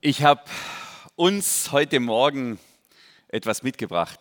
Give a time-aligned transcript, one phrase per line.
[0.00, 0.42] Ich habe
[1.16, 2.60] uns heute Morgen
[3.26, 4.20] etwas mitgebracht.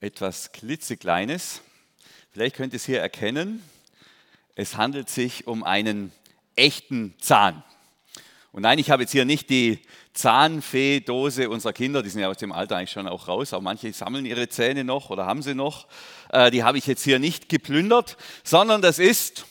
[0.00, 1.60] Etwas klitzekleines.
[2.32, 3.62] Vielleicht könnt ihr es hier erkennen.
[4.56, 6.10] Es handelt sich um einen
[6.56, 7.62] echten Zahn.
[8.50, 9.78] Und nein, ich habe jetzt hier nicht die
[10.12, 13.92] Zahnfee-Dose unserer Kinder, die sind ja aus dem Alter eigentlich schon auch raus, aber manche
[13.92, 15.86] sammeln ihre Zähne noch oder haben sie noch.
[16.30, 19.46] Äh, die habe ich jetzt hier nicht geplündert, sondern das ist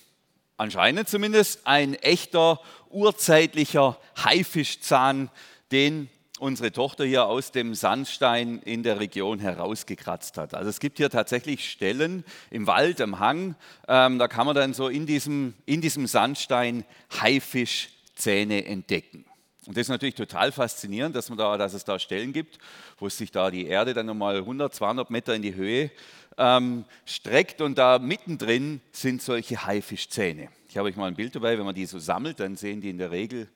[0.58, 2.60] anscheinend zumindest ein echter
[2.94, 5.30] urzeitlicher Haifischzahn,
[5.72, 6.10] den
[6.40, 10.54] unsere Tochter hier aus dem Sandstein in der Region herausgekratzt hat.
[10.54, 13.56] Also es gibt hier tatsächlich Stellen im Wald, am Hang,
[13.88, 16.84] ähm, da kann man dann so in diesem, in diesem Sandstein
[17.22, 19.26] Haifischzähne entdecken.
[19.66, 22.58] Und das ist natürlich total faszinierend, dass, man da, dass es da Stellen gibt,
[23.00, 25.92] wo sich da die Erde dann nochmal 100, 200 Meter in die Höhe
[26.38, 30.50] ähm, streckt und da mittendrin sind solche Haifischzähne.
[30.74, 32.90] Ich habe euch mal ein Bild dabei, wenn man die so sammelt, dann sehen die
[32.90, 33.48] in der Regel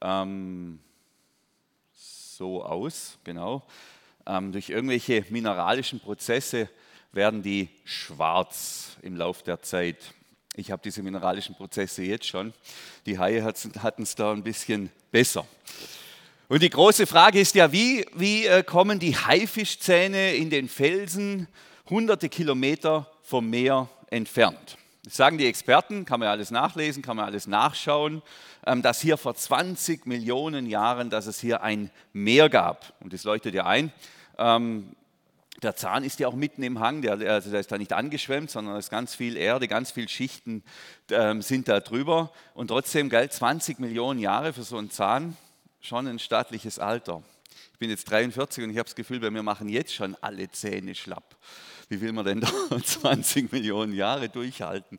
[0.00, 0.78] ähm,
[1.92, 3.62] so aus, genau.
[4.24, 6.70] Ähm, durch irgendwelche mineralischen Prozesse
[7.12, 10.14] werden die schwarz im Laufe der Zeit.
[10.56, 12.54] Ich habe diese mineralischen Prozesse jetzt schon.
[13.04, 15.46] Die Haie hatten es da ein bisschen besser.
[16.48, 21.48] Und die große Frage ist ja, wie, wie äh, kommen die Haifischzähne in den Felsen
[21.90, 24.78] hunderte Kilometer vom Meer entfernt?
[25.04, 28.22] Das sagen die Experten, kann man ja alles nachlesen, kann man alles nachschauen,
[28.64, 32.94] ähm, dass hier vor 20 Millionen Jahren, dass es hier ein Meer gab.
[33.00, 33.92] Und das leuchtet ja ein.
[34.38, 34.94] Ähm,
[35.60, 38.50] der Zahn ist ja auch mitten im Hang, der, also der ist da nicht angeschwemmt,
[38.50, 40.62] sondern es ist ganz viel Erde, ganz viele Schichten
[41.10, 42.32] ähm, sind da drüber.
[42.54, 45.36] Und trotzdem galt 20 Millionen Jahre für so einen Zahn
[45.80, 47.22] schon ein stattliches Alter.
[47.72, 50.48] Ich bin jetzt 43 und ich habe das Gefühl, bei mir machen jetzt schon alle
[50.50, 51.36] Zähne schlapp.
[51.92, 52.50] Wie will man denn da
[52.82, 54.98] 20 Millionen Jahre durchhalten?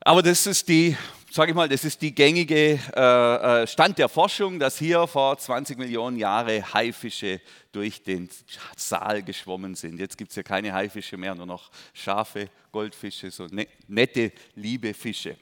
[0.00, 0.96] Aber das ist die,
[1.30, 5.36] sage ich mal, das ist die gängige äh, äh, Stand der Forschung, dass hier vor
[5.36, 8.30] 20 Millionen Jahren Haifische durch den
[8.74, 10.00] Saal geschwommen sind.
[10.00, 14.94] Jetzt gibt es ja keine Haifische mehr, nur noch Schafe, Goldfische, so ne, nette, liebe
[14.94, 15.36] Fische.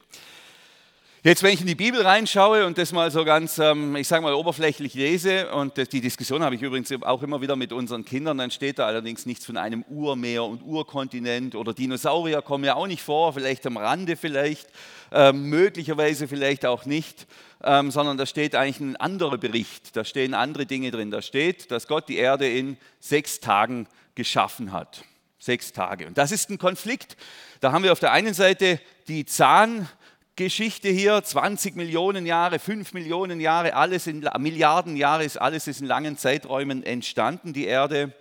[1.26, 4.22] Jetzt, wenn ich in die Bibel reinschaue und das mal so ganz, ähm, ich sage
[4.22, 8.38] mal, oberflächlich lese, und die Diskussion habe ich übrigens auch immer wieder mit unseren Kindern,
[8.38, 12.86] dann steht da allerdings nichts von einem Urmeer und Urkontinent oder Dinosaurier kommen ja auch
[12.86, 14.68] nicht vor, vielleicht am Rande vielleicht,
[15.10, 17.26] ähm, möglicherweise vielleicht auch nicht,
[17.64, 21.10] ähm, sondern da steht eigentlich ein anderer Bericht, da stehen andere Dinge drin.
[21.10, 25.02] Da steht, dass Gott die Erde in sechs Tagen geschaffen hat.
[25.40, 26.06] Sechs Tage.
[26.06, 27.16] Und das ist ein Konflikt.
[27.58, 29.88] Da haben wir auf der einen Seite die Zahn,
[30.36, 35.80] Geschichte hier, 20 Millionen Jahre, 5 Millionen Jahre, alles in Milliarden Jahre ist alles ist
[35.80, 38.12] in langen Zeiträumen entstanden, die Erde.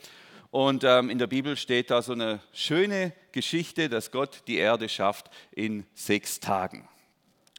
[0.50, 4.88] Und ähm, in der Bibel steht da so eine schöne Geschichte, dass Gott die Erde
[4.88, 6.88] schafft in sechs Tagen.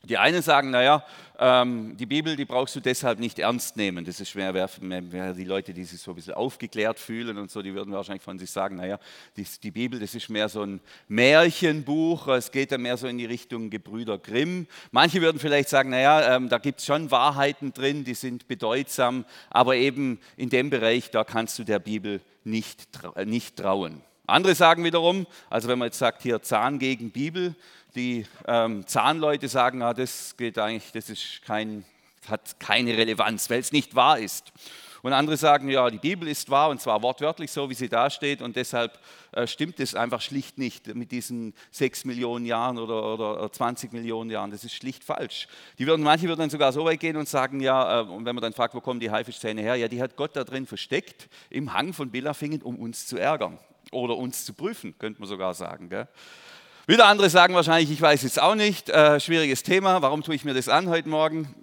[0.09, 1.05] Die einen sagen, naja,
[1.39, 4.05] ähm, die Bibel, die brauchst du deshalb nicht ernst nehmen.
[4.05, 7.61] Das ist schwer, wer, die Leute, die sich so ein bisschen aufgeklärt fühlen und so,
[7.61, 8.99] die würden wahrscheinlich von sich sagen, naja,
[9.37, 13.19] die, die Bibel, das ist mehr so ein Märchenbuch, es geht dann mehr so in
[13.19, 14.67] die Richtung Gebrüder Grimm.
[14.93, 19.25] Manche würden vielleicht sagen, naja, ähm, da gibt es schon Wahrheiten drin, die sind bedeutsam,
[19.51, 22.89] aber eben in dem Bereich, da kannst du der Bibel nicht,
[23.25, 24.03] nicht trauen.
[24.27, 27.55] Andere sagen wiederum, also wenn man jetzt sagt, hier Zahn gegen Bibel,
[27.95, 31.85] die ähm, Zahnleute sagen, ah, das geht eigentlich, das ist kein,
[32.29, 34.53] hat keine Relevanz, weil es nicht wahr ist.
[35.03, 38.11] Und andere sagen, ja, die Bibel ist wahr und zwar wortwörtlich so, wie sie da
[38.11, 38.99] steht und deshalb
[39.31, 44.31] äh, stimmt es einfach schlicht nicht mit diesen sechs Millionen Jahren oder, oder 20 Millionen
[44.31, 44.51] Jahren.
[44.51, 45.47] Das ist schlicht falsch.
[45.79, 48.35] Die würden, manche würden dann sogar so weit gehen und sagen, ja, äh, und wenn
[48.35, 49.77] man dann fragt, wo kommen die Haifischzähne her?
[49.77, 53.61] Ja, die hat Gott da drin versteckt im Hang von Billafingen, um uns zu ärgern
[53.97, 55.89] oder uns zu prüfen, könnte man sogar sagen.
[55.89, 56.09] Gell?
[56.87, 60.45] Wieder andere sagen wahrscheinlich, ich weiß es auch nicht, äh, schwieriges Thema, warum tue ich
[60.45, 61.55] mir das an heute Morgen?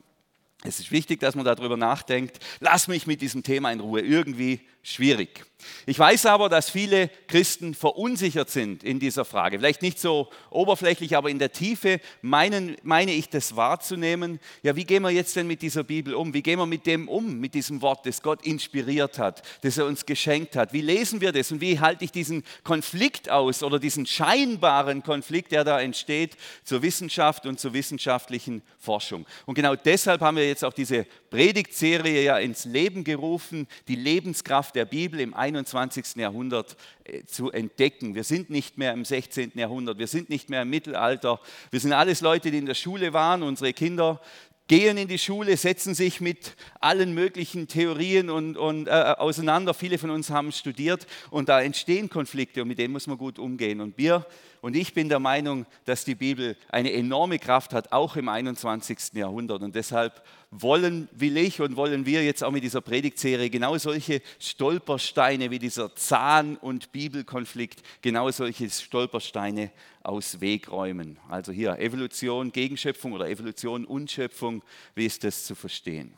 [0.65, 2.39] Es ist wichtig, dass man darüber nachdenkt.
[2.59, 4.01] Lass mich mit diesem Thema in Ruhe.
[4.01, 5.45] Irgendwie schwierig.
[5.85, 9.59] Ich weiß aber, dass viele Christen verunsichert sind in dieser Frage.
[9.59, 14.39] Vielleicht nicht so oberflächlich, aber in der Tiefe meinen, meine ich das wahrzunehmen.
[14.61, 16.33] Ja, wie gehen wir jetzt denn mit dieser Bibel um?
[16.33, 19.85] Wie gehen wir mit dem um, mit diesem Wort, das Gott inspiriert hat, das er
[19.85, 20.73] uns geschenkt hat?
[20.73, 25.51] Wie lesen wir das und wie halte ich diesen Konflikt aus oder diesen scheinbaren Konflikt,
[25.51, 29.25] der da entsteht zur Wissenschaft und zur wissenschaftlichen Forschung?
[29.45, 34.72] Und genau deshalb haben wir jetzt auch diese Predigtserie ja ins Leben gerufen, die Lebenskraft
[34.75, 36.15] der Bibel im 21.
[36.15, 38.15] Jahrhundert äh, zu entdecken.
[38.15, 39.53] Wir sind nicht mehr im 16.
[39.55, 41.39] Jahrhundert, wir sind nicht mehr im Mittelalter,
[41.71, 44.19] wir sind alles Leute, die in der Schule waren, unsere Kinder
[44.67, 49.73] gehen in die Schule, setzen sich mit allen möglichen Theorien und, und äh, auseinander.
[49.73, 53.39] Viele von uns haben studiert und da entstehen Konflikte und mit denen muss man gut
[53.39, 53.81] umgehen.
[53.81, 54.25] Und wir
[54.63, 59.11] Und ich bin der Meinung, dass die Bibel eine enorme Kraft hat, auch im 21.
[59.11, 59.61] Jahrhundert.
[59.61, 64.21] Und deshalb wollen, will ich und wollen wir jetzt auch mit dieser Predigtserie genau solche
[64.39, 69.69] Stolpersteine wie dieser Zahn- und Bibelkonflikt, genau solche Stolpersteine
[70.01, 71.19] aus Weg räumen.
[71.27, 74.63] Also hier Evolution, Gegenschöpfung oder Evolution und Schöpfung,
[74.95, 76.13] wie ist das zu verstehen?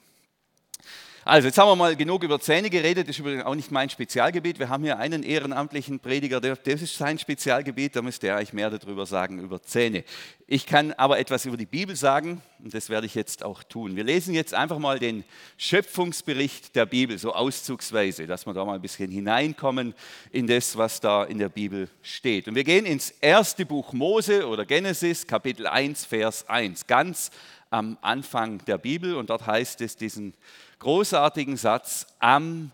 [1.27, 3.07] Also, jetzt haben wir mal genug über Zähne geredet.
[3.07, 4.59] Das ist übrigens auch nicht mein Spezialgebiet.
[4.59, 7.95] Wir haben hier einen ehrenamtlichen Prediger, der, das ist sein Spezialgebiet.
[7.95, 10.03] Da müsste er eigentlich mehr darüber sagen, über Zähne.
[10.45, 13.95] Ich kann aber etwas über die Bibel sagen und das werde ich jetzt auch tun.
[13.95, 15.23] Wir lesen jetzt einfach mal den
[15.57, 19.95] Schöpfungsbericht der Bibel, so auszugsweise, dass wir da mal ein bisschen hineinkommen
[20.31, 22.47] in das, was da in der Bibel steht.
[22.47, 27.31] Und wir gehen ins erste Buch Mose oder Genesis, Kapitel 1, Vers 1, ganz
[27.71, 29.15] am Anfang der Bibel.
[29.15, 30.35] Und dort heißt es diesen
[30.79, 32.71] großartigen Satz, am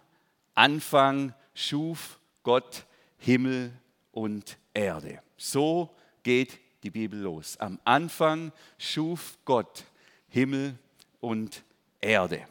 [0.55, 2.85] Anfang schuf Gott
[3.17, 3.71] Himmel
[4.11, 5.19] und Erde.
[5.37, 5.89] So
[6.23, 7.57] geht die Bibel los.
[7.57, 9.85] Am Anfang schuf Gott
[10.29, 10.77] Himmel
[11.19, 11.63] und
[11.99, 12.45] Erde.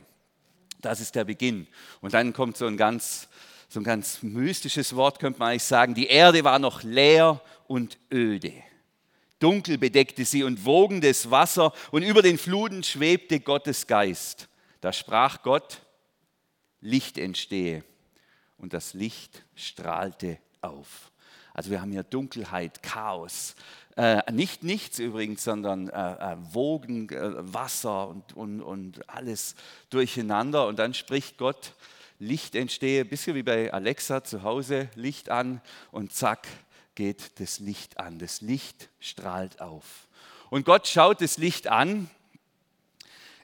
[0.80, 1.66] Das ist der Beginn.
[2.00, 3.28] Und dann kommt so ein ganz,
[3.68, 5.94] so ein ganz mystisches Wort, könnte man eigentlich sagen.
[5.94, 8.52] Die Erde war noch leer und öde.
[9.40, 14.49] Dunkel bedeckte sie und wogendes Wasser und über den Fluten schwebte Gottes Geist.
[14.80, 15.82] Da sprach Gott,
[16.80, 17.84] Licht entstehe.
[18.56, 21.10] Und das Licht strahlte auf.
[21.54, 23.54] Also wir haben hier Dunkelheit, Chaos.
[23.96, 29.56] Äh, nicht nichts übrigens, sondern äh, äh, Wogen, äh, Wasser und, und, und alles
[29.90, 30.66] durcheinander.
[30.66, 31.74] Und dann spricht Gott,
[32.18, 35.60] Licht entstehe, bisschen wie bei Alexa zu Hause, Licht an
[35.90, 36.46] und zack
[36.94, 38.18] geht das Licht an.
[38.18, 40.06] Das Licht strahlt auf.
[40.50, 42.10] Und Gott schaut das Licht an.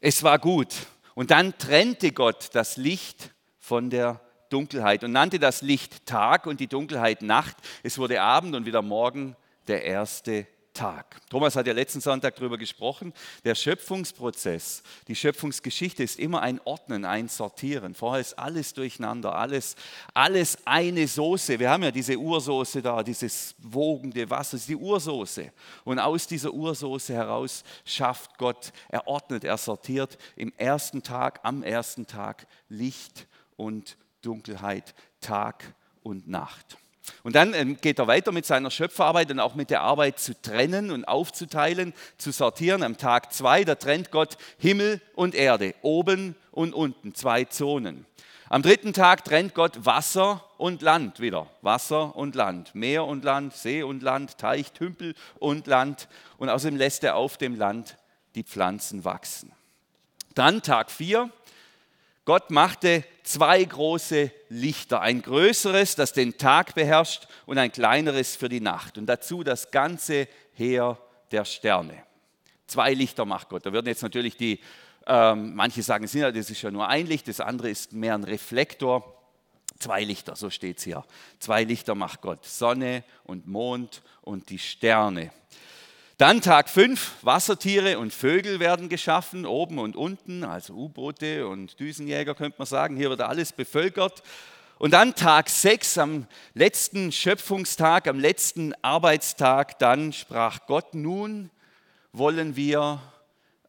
[0.00, 0.74] Es war gut.
[1.16, 4.20] Und dann trennte Gott das Licht von der
[4.50, 7.56] Dunkelheit und nannte das Licht Tag und die Dunkelheit Nacht.
[7.82, 9.34] Es wurde Abend und wieder Morgen
[9.66, 10.46] der erste
[10.76, 11.16] Tag.
[11.30, 13.14] Thomas hat ja letzten Sonntag darüber gesprochen.
[13.44, 17.94] Der Schöpfungsprozess, die Schöpfungsgeschichte ist immer ein Ordnen, ein Sortieren.
[17.94, 19.74] Vorher ist alles durcheinander, alles,
[20.12, 21.58] alles eine Soße.
[21.58, 25.50] Wir haben ja diese Ursoße da, dieses wogende Wasser, ist die Ursoße.
[25.84, 31.62] Und aus dieser Ursoße heraus schafft Gott, er ordnet, er sortiert im ersten Tag, am
[31.62, 33.26] ersten Tag Licht
[33.56, 36.76] und Dunkelheit, Tag und Nacht.
[37.22, 40.40] Und dann ähm, geht er weiter mit seiner Schöpferarbeit und auch mit der Arbeit zu
[40.40, 42.82] trennen und aufzuteilen, zu sortieren.
[42.82, 48.06] Am Tag zwei, da trennt Gott Himmel und Erde, oben und unten, zwei Zonen.
[48.48, 51.48] Am dritten Tag trennt Gott Wasser und Land wieder.
[51.62, 56.08] Wasser und Land, Meer und Land, See und Land, Teich, Tümpel und Land.
[56.38, 57.96] Und außerdem lässt er auf dem Land
[58.36, 59.50] die Pflanzen wachsen.
[60.34, 61.30] Dann Tag vier,
[62.24, 68.48] Gott machte zwei große Lichter, ein größeres, das den Tag beherrscht, und ein kleineres für
[68.48, 68.96] die Nacht.
[68.96, 70.98] Und dazu das ganze Heer
[71.32, 72.02] der Sterne.
[72.66, 73.66] Zwei Lichter macht Gott.
[73.66, 74.60] Da würden jetzt natürlich die,
[75.06, 79.12] ähm, manche sagen, das ist ja nur ein Licht, das andere ist mehr ein Reflektor.
[79.78, 81.04] Zwei Lichter, so steht es hier.
[81.38, 85.30] Zwei Lichter macht Gott, Sonne und Mond und die Sterne.
[86.18, 92.34] Dann Tag 5, Wassertiere und Vögel werden geschaffen, oben und unten, also U-Boote und Düsenjäger
[92.34, 92.96] könnte man sagen.
[92.96, 94.22] Hier wird alles bevölkert.
[94.78, 101.50] Und dann Tag 6, am letzten Schöpfungstag, am letzten Arbeitstag, dann sprach Gott, nun
[102.12, 102.98] wollen wir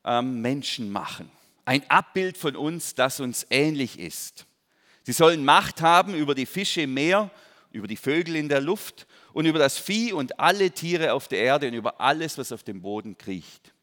[0.05, 1.29] ähm, Menschen machen.
[1.65, 4.45] Ein Abbild von uns, das uns ähnlich ist.
[5.03, 7.29] Sie sollen Macht haben über die Fische im Meer,
[7.77, 11.39] über die Vögel in der Luft und über das Vieh und alle Tiere auf der
[11.39, 13.73] Erde und über alles, was auf dem Boden kriecht.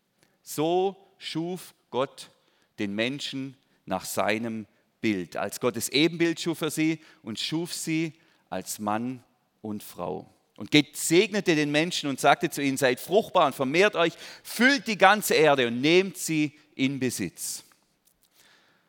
[0.43, 2.31] So schuf Gott
[2.79, 4.67] den Menschen nach seinem
[5.01, 5.37] Bild.
[5.37, 8.15] Als Gottes Ebenbild schuf er sie und schuf sie
[8.51, 9.23] als Mann
[9.63, 10.29] und Frau.
[10.57, 14.99] Und segnete den Menschen und sagte zu ihnen, seid fruchtbar und vermehrt euch, füllt die
[14.99, 17.65] ganze Erde und nehmt sie in Besitz.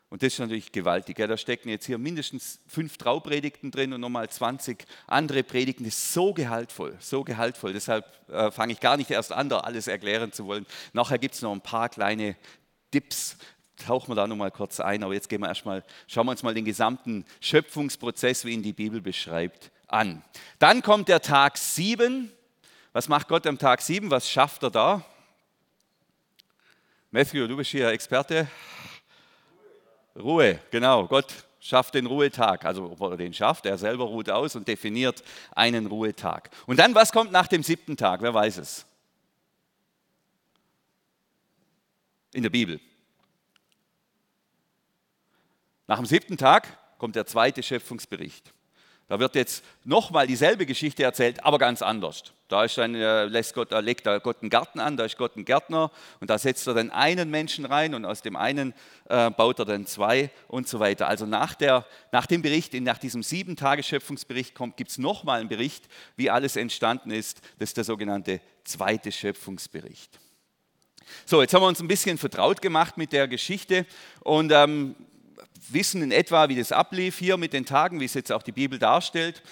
[0.08, 1.18] Und das ist natürlich gewaltig.
[1.18, 5.84] Ja, da stecken jetzt hier mindestens fünf Traupredigten drin und nochmal 20 andere Predigten.
[5.84, 7.72] Das ist so gehaltvoll, so gehaltvoll.
[7.72, 10.64] Deshalb äh, fange ich gar nicht erst an, da alles erklären zu wollen.
[10.92, 12.36] Nachher gibt es noch ein paar kleine
[12.92, 13.36] Tipps,
[13.84, 15.02] tauchen wir da nochmal kurz ein.
[15.02, 18.72] Aber jetzt gehen wir erstmal, schauen wir uns mal den gesamten Schöpfungsprozess, wie ihn die
[18.72, 20.22] Bibel beschreibt, an.
[20.60, 22.30] Dann kommt der Tag 7.
[22.92, 24.08] Was macht Gott am Tag 7?
[24.10, 25.04] Was schafft er da?
[27.10, 28.48] Matthew, du bist hier Experte.
[30.18, 31.06] Ruhe, genau.
[31.06, 32.64] Gott schafft den Ruhetag.
[32.64, 35.22] Also ob er den schafft, er selber ruht aus und definiert
[35.54, 36.50] einen Ruhetag.
[36.66, 38.22] Und dann, was kommt nach dem siebten Tag?
[38.22, 38.86] Wer weiß es?
[42.32, 42.80] In der Bibel.
[45.86, 48.52] Nach dem siebten Tag kommt der zweite Schöpfungsbericht.
[49.08, 52.24] Da wird jetzt nochmal dieselbe Geschichte erzählt, aber ganz anders.
[52.48, 55.36] Da ist dann, äh, lässt Gott, da legt Gott einen Garten an, da ist Gott
[55.36, 58.74] ein Gärtner und da setzt er dann einen Menschen rein und aus dem einen
[59.08, 61.06] äh, baut er dann zwei und so weiter.
[61.06, 65.38] Also nach, der, nach dem Bericht, nach diesem sieben Tage Schöpfungsbericht kommt, gibt es nochmal
[65.38, 67.40] einen Bericht, wie alles entstanden ist.
[67.58, 70.18] Das ist der sogenannte zweite Schöpfungsbericht.
[71.24, 73.86] So, jetzt haben wir uns ein bisschen vertraut gemacht mit der Geschichte
[74.20, 74.96] und ähm,
[75.68, 78.52] wissen in etwa, wie das ablief hier mit den Tagen, wie es jetzt auch die
[78.52, 79.42] Bibel darstellt.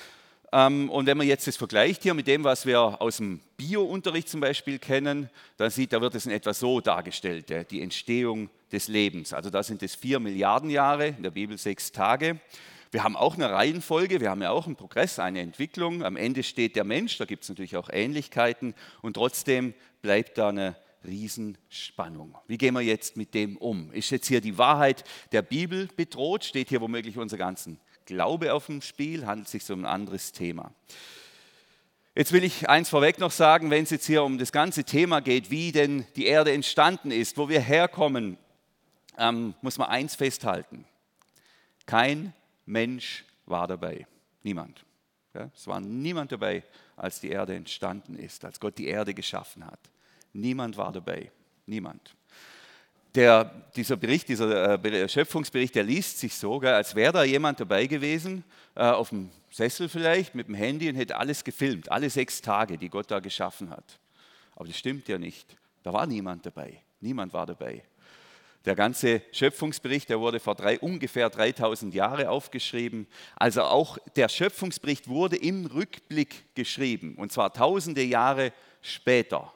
[0.52, 4.28] Ähm, und wenn man jetzt das vergleicht hier mit dem, was wir aus dem Bio-Unterricht
[4.28, 8.88] zum Beispiel kennen, dann sieht, da wird es in etwa so dargestellt, die Entstehung des
[8.88, 9.32] Lebens.
[9.32, 12.38] Also da sind es vier Milliarden Jahre, in der Bibel sechs Tage.
[12.92, 16.04] Wir haben auch eine Reihenfolge, wir haben ja auch einen Progress, eine Entwicklung.
[16.04, 20.50] Am Ende steht der Mensch, da gibt es natürlich auch Ähnlichkeiten und trotzdem bleibt da
[20.50, 22.36] eine Riesenspannung.
[22.46, 23.92] Wie gehen wir jetzt mit dem um?
[23.92, 26.44] Ist jetzt hier die Wahrheit der Bibel bedroht?
[26.44, 29.26] Steht hier womöglich unser ganzen Glaube auf dem Spiel?
[29.26, 30.72] Handelt es sich um ein anderes Thema?
[32.14, 35.20] Jetzt will ich eins vorweg noch sagen, wenn es jetzt hier um das ganze Thema
[35.20, 38.38] geht, wie denn die Erde entstanden ist, wo wir herkommen,
[39.18, 40.84] ähm, muss man eins festhalten.
[41.86, 42.32] Kein
[42.66, 44.06] Mensch war dabei.
[44.42, 44.84] Niemand.
[45.34, 46.62] Ja, es war niemand dabei,
[46.96, 49.80] als die Erde entstanden ist, als Gott die Erde geschaffen hat.
[50.34, 51.30] Niemand war dabei.
[51.64, 52.14] Niemand.
[53.14, 53.44] Der,
[53.76, 58.42] dieser Bericht, dieser äh, Schöpfungsbericht, der liest sich so, als wäre da jemand dabei gewesen,
[58.74, 62.76] äh, auf dem Sessel vielleicht, mit dem Handy und hätte alles gefilmt, alle sechs Tage,
[62.76, 64.00] die Gott da geschaffen hat.
[64.56, 65.56] Aber das stimmt ja nicht.
[65.84, 66.80] Da war niemand dabei.
[67.00, 67.84] Niemand war dabei.
[68.64, 73.06] Der ganze Schöpfungsbericht, der wurde vor drei, ungefähr 3000 Jahren aufgeschrieben.
[73.36, 79.52] Also auch der Schöpfungsbericht wurde im Rückblick geschrieben, und zwar tausende Jahre später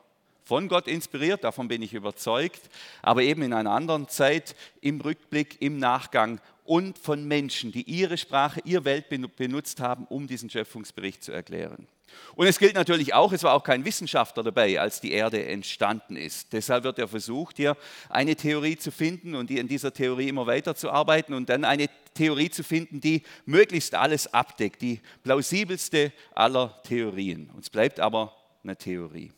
[0.49, 2.71] von Gott inspiriert, davon bin ich überzeugt,
[3.03, 8.17] aber eben in einer anderen Zeit, im Rückblick, im Nachgang und von Menschen, die ihre
[8.17, 11.87] Sprache, ihr Welt benutzt haben, um diesen Schöpfungsbericht zu erklären.
[12.35, 16.17] Und es gilt natürlich auch, es war auch kein Wissenschaftler dabei, als die Erde entstanden
[16.17, 16.55] ist.
[16.55, 17.77] Deshalb wird er versucht, hier
[18.09, 21.91] eine Theorie zu finden und in dieser Theorie immer weiter zu arbeiten und dann eine
[22.15, 27.51] Theorie zu finden, die möglichst alles abdeckt, die plausibelste aller Theorien.
[27.55, 29.31] Uns bleibt aber eine Theorie.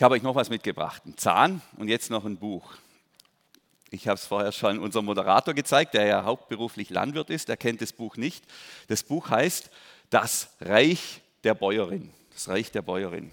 [0.00, 2.72] Ich habe euch noch was mitgebracht, ein Zahn und jetzt noch ein Buch.
[3.90, 7.82] Ich habe es vorher schon unserem Moderator gezeigt, der ja hauptberuflich Landwirt ist, der kennt
[7.82, 8.42] das Buch nicht.
[8.88, 9.68] Das Buch heißt
[10.08, 12.14] Das Reich der Bäuerin.
[12.32, 13.30] Das Reich der Bäuerin.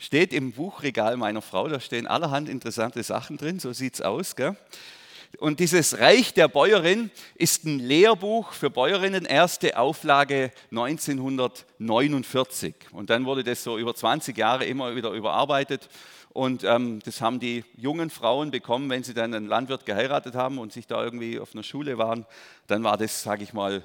[0.00, 4.34] Steht im Buchregal meiner Frau, da stehen allerhand interessante Sachen drin, so sieht es aus.
[4.34, 4.56] Gell?
[5.36, 12.74] Und dieses Reich der Bäuerin ist ein Lehrbuch für Bäuerinnen, erste Auflage 1949.
[12.92, 15.88] Und dann wurde das so über 20 Jahre immer wieder überarbeitet.
[16.30, 20.58] Und ähm, das haben die jungen Frauen bekommen, wenn sie dann einen Landwirt geheiratet haben
[20.58, 22.26] und sich da irgendwie auf einer Schule waren.
[22.66, 23.84] Dann war das, sage ich mal,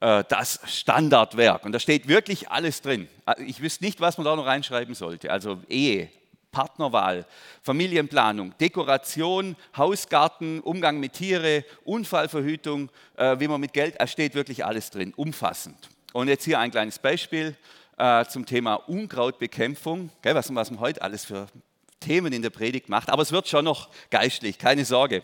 [0.00, 1.64] äh, das Standardwerk.
[1.64, 3.08] Und da steht wirklich alles drin.
[3.26, 5.30] Äh, ich wüsste nicht, was man da noch reinschreiben sollte.
[5.30, 6.08] Also Ehe,
[6.52, 7.26] Partnerwahl,
[7.62, 14.64] Familienplanung, Dekoration, Hausgarten, Umgang mit Tiere, Unfallverhütung, äh, wie man mit Geld, es steht wirklich
[14.64, 15.88] alles drin, umfassend.
[16.12, 17.56] Und jetzt hier ein kleines Beispiel
[17.98, 21.46] äh, zum Thema Unkrautbekämpfung, gell, was, was man heute alles für
[22.00, 25.22] Themen in der Predigt macht, aber es wird schon noch geistlich, keine Sorge.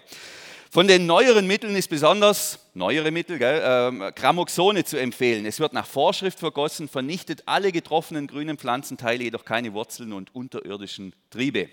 [0.70, 5.46] Von den neueren Mitteln ist besonders, neuere Mittel, gell, äh, Gramoxone zu empfehlen.
[5.46, 11.14] Es wird nach Vorschrift vergossen, vernichtet alle getroffenen grünen Pflanzenteile, jedoch keine Wurzeln und unterirdischen
[11.30, 11.68] Triebe.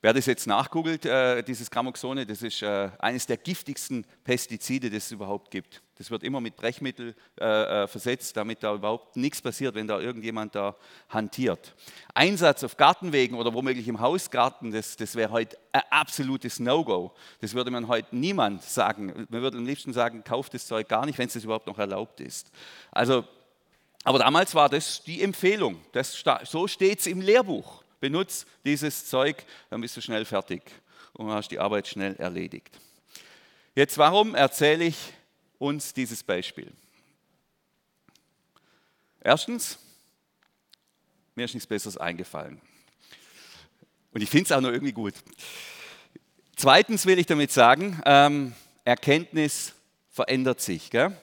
[0.00, 5.06] Wer das jetzt nachgoogelt, äh, dieses Gramoxone, das ist äh, eines der giftigsten Pestizide, das
[5.06, 5.82] es überhaupt gibt.
[5.96, 10.54] Das wird immer mit Brechmittel äh, versetzt, damit da überhaupt nichts passiert, wenn da irgendjemand
[10.54, 10.76] da
[11.08, 11.74] hantiert.
[12.14, 17.12] Einsatz auf Gartenwegen oder womöglich im Hausgarten, das, das wäre heute ein absolutes No-Go.
[17.40, 19.26] Das würde man heute niemand sagen.
[19.28, 22.20] Man würde am liebsten sagen, kauft das Zeug gar nicht, wenn es überhaupt noch erlaubt
[22.20, 22.52] ist.
[22.92, 23.24] Also,
[24.04, 25.80] aber damals war das die Empfehlung.
[25.90, 27.82] Das, so steht es im Lehrbuch.
[28.00, 30.62] Benutz dieses Zeug, dann bist du schnell fertig
[31.12, 32.78] und hast die Arbeit schnell erledigt.
[33.74, 34.96] Jetzt, warum erzähle ich
[35.58, 36.72] uns dieses Beispiel?
[39.20, 39.78] Erstens,
[41.34, 42.60] mir ist nichts Besseres eingefallen.
[44.12, 45.14] Und ich finde es auch noch irgendwie gut.
[46.56, 49.74] Zweitens will ich damit sagen, ähm, Erkenntnis
[50.10, 50.90] verändert sich.
[50.90, 51.16] Gell?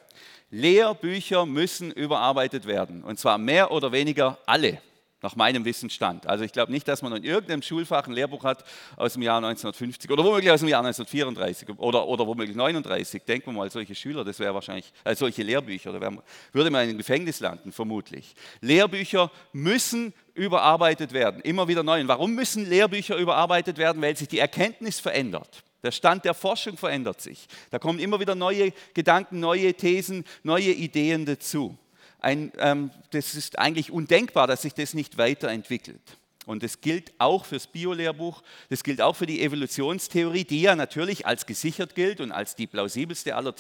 [0.51, 3.03] Lehrbücher müssen überarbeitet werden.
[3.03, 4.81] Und zwar mehr oder weniger alle
[5.21, 6.27] nach meinem Wissensstand.
[6.27, 8.63] Also ich glaube nicht, dass man in irgendeinem Schulfach ein Lehrbuch hat
[8.95, 13.23] aus dem Jahr 1950 oder womöglich aus dem Jahr 1934 oder, oder womöglich 39.
[13.23, 16.11] Denken wir mal, solche Schüler, das wäre wahrscheinlich, äh, solche Lehrbücher, da wär,
[16.51, 18.35] würde man in den Gefängnis landen, vermutlich.
[18.61, 22.01] Lehrbücher müssen überarbeitet werden, immer wieder neu.
[22.01, 24.01] Und warum müssen Lehrbücher überarbeitet werden?
[24.01, 25.63] Weil sich die Erkenntnis verändert.
[25.81, 27.47] Der Stand der Forschung verändert sich.
[27.69, 31.77] Da kommen immer wieder neue Gedanken, neue Thesen, neue Ideen dazu.
[32.25, 36.01] Ein, ähm, das ist eigentlich undenkbar, dass sich das nicht weiterentwickelt.
[36.47, 41.27] Und das gilt auch fürs Biolehrbuch, das gilt auch für die Evolutionstheorie, die ja natürlich
[41.27, 43.53] als gesichert gilt und als die plausibelste aller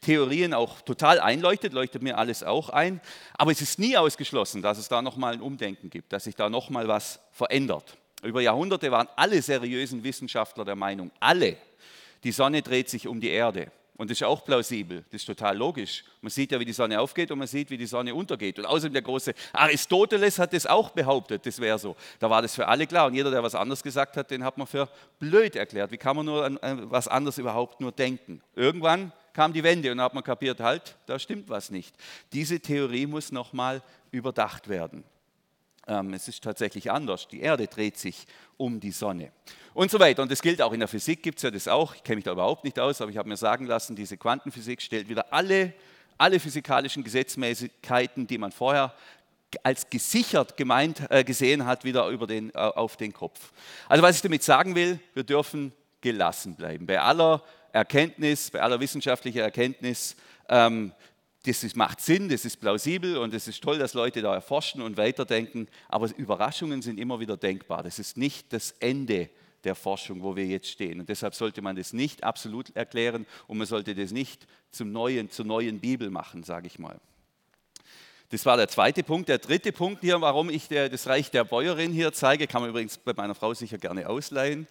[0.00, 3.02] Theorien auch total einleuchtet, leuchtet mir alles auch ein.
[3.34, 6.48] Aber es ist nie ausgeschlossen, dass es da nochmal ein Umdenken gibt, dass sich da
[6.48, 7.98] nochmal was verändert.
[8.22, 11.58] Über Jahrhunderte waren alle seriösen Wissenschaftler der Meinung, alle,
[12.24, 13.70] die Sonne dreht sich um die Erde.
[13.98, 16.04] Und das ist auch plausibel, das ist total logisch.
[16.20, 18.58] Man sieht ja, wie die Sonne aufgeht und man sieht, wie die Sonne untergeht.
[18.58, 21.96] Und außerdem der große Aristoteles hat das auch behauptet, das wäre so.
[22.18, 23.06] Da war das für alle klar.
[23.06, 24.88] Und jeder, der was anderes gesagt hat, den hat man für
[25.18, 25.90] blöd erklärt.
[25.92, 28.42] Wie kann man nur an, an was anderes überhaupt nur denken?
[28.54, 31.94] Irgendwann kam die Wende und hat man kapiert, halt, da stimmt was nicht.
[32.32, 35.04] Diese Theorie muss nochmal überdacht werden.
[35.88, 37.28] Ähm, es ist tatsächlich anders.
[37.28, 38.26] Die Erde dreht sich
[38.56, 39.30] um die Sonne.
[39.74, 40.22] Und so weiter.
[40.22, 41.94] Und das gilt auch in der Physik, gibt es ja das auch.
[41.94, 44.80] Ich kenne mich da überhaupt nicht aus, aber ich habe mir sagen lassen, diese Quantenphysik
[44.82, 45.72] stellt wieder alle,
[46.18, 48.94] alle physikalischen Gesetzmäßigkeiten, die man vorher
[49.62, 53.52] als gesichert gemeint, äh, gesehen hat, wieder über den, äh, auf den Kopf.
[53.88, 56.86] Also was ich damit sagen will, wir dürfen gelassen bleiben.
[56.86, 60.16] Bei aller Erkenntnis, bei aller wissenschaftlicher Erkenntnis,
[60.48, 60.92] ähm,
[61.46, 64.82] das ist, macht Sinn, das ist plausibel und es ist toll, dass Leute da erforschen
[64.82, 67.84] und weiterdenken, aber Überraschungen sind immer wieder denkbar.
[67.84, 69.30] Das ist nicht das Ende
[69.62, 71.00] der Forschung, wo wir jetzt stehen.
[71.00, 75.30] Und deshalb sollte man das nicht absolut erklären und man sollte das nicht zum neuen,
[75.30, 77.00] zur neuen Bibel machen, sage ich mal.
[78.30, 79.28] Das war der zweite Punkt.
[79.28, 82.70] Der dritte Punkt hier, warum ich der, das Reich der Bäuerin hier zeige, kann man
[82.70, 84.66] übrigens bei meiner Frau sicher gerne ausleihen.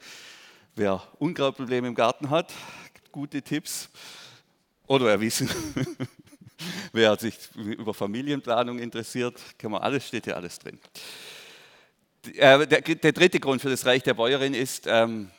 [0.75, 2.51] Wer Unkrautprobleme im Garten hat,
[3.13, 3.89] gute Tipps.
[4.87, 5.49] Oder wer wissen,
[6.93, 10.79] Wer sich über Familienplanung interessiert, kann man alles, steht hier alles drin.
[12.35, 15.29] Äh, der, der dritte Grund für das Reich der Bäuerin ist, ähm,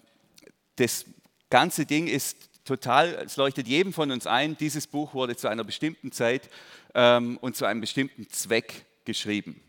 [0.77, 1.05] das
[1.51, 5.65] ganze Ding ist total, es leuchtet jedem von uns ein, dieses Buch wurde zu einer
[5.65, 6.49] bestimmten Zeit
[6.95, 9.61] ähm, und zu einem bestimmten Zweck geschrieben.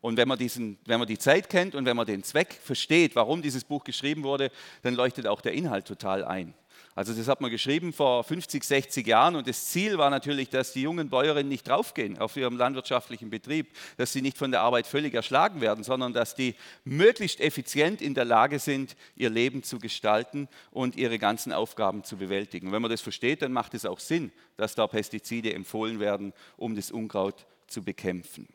[0.00, 3.16] Und wenn man, diesen, wenn man die Zeit kennt und wenn man den Zweck versteht,
[3.16, 6.54] warum dieses Buch geschrieben wurde, dann leuchtet auch der Inhalt total ein.
[6.96, 10.72] Also das hat man geschrieben vor 50, 60 Jahren und das Ziel war natürlich, dass
[10.72, 14.86] die jungen Bäuerinnen nicht draufgehen auf ihrem landwirtschaftlichen Betrieb, dass sie nicht von der Arbeit
[14.86, 16.54] völlig erschlagen werden, sondern dass die
[16.84, 22.16] möglichst effizient in der Lage sind, ihr Leben zu gestalten und ihre ganzen Aufgaben zu
[22.16, 22.72] bewältigen.
[22.72, 26.74] Wenn man das versteht, dann macht es auch Sinn, dass da Pestizide empfohlen werden, um
[26.74, 28.48] das Unkraut zu bekämpfen.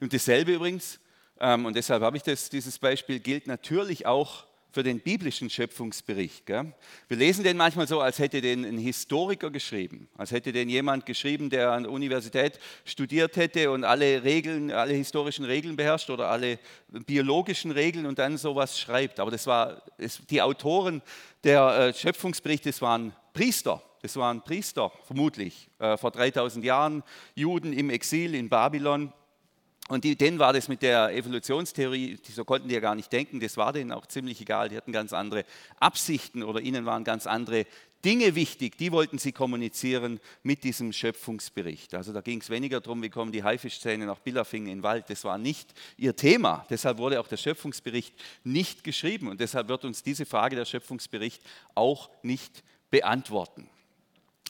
[0.00, 0.98] Und dasselbe übrigens,
[1.40, 6.46] ähm, und deshalb habe ich das, dieses Beispiel, gilt natürlich auch für den biblischen Schöpfungsbericht.
[6.46, 6.72] Gell?
[7.08, 11.06] Wir lesen den manchmal so, als hätte den ein Historiker geschrieben, als hätte den jemand
[11.06, 16.28] geschrieben, der an der Universität studiert hätte und alle Regeln, alle historischen Regeln beherrscht oder
[16.28, 16.58] alle
[17.06, 19.20] biologischen Regeln und dann sowas schreibt.
[19.20, 21.02] Aber das war, es, die Autoren
[21.44, 23.82] der äh, Schöpfungsberichte, waren Priester.
[24.02, 27.02] Das waren Priester, vermutlich, äh, vor 3000 Jahren,
[27.34, 29.12] Juden im Exil in Babylon.
[29.88, 33.40] Und die, denen war das mit der Evolutionstheorie, so konnten die ja gar nicht denken,
[33.40, 34.68] das war denen auch ziemlich egal.
[34.68, 35.46] Die hatten ganz andere
[35.80, 37.64] Absichten oder ihnen waren ganz andere
[38.04, 41.94] Dinge wichtig, die wollten sie kommunizieren mit diesem Schöpfungsbericht.
[41.94, 45.08] Also da ging es weniger darum, wie kommen die Haifischzähne nach Billafingen in den Wald.
[45.08, 46.64] Das war nicht ihr Thema.
[46.70, 51.42] Deshalb wurde auch der Schöpfungsbericht nicht geschrieben und deshalb wird uns diese Frage der Schöpfungsbericht
[51.74, 53.68] auch nicht beantworten.